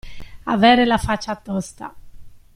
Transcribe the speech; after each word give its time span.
Avere 0.47 0.85
la 0.85 0.97
faccia 0.97 1.35
tosta. 1.35 1.93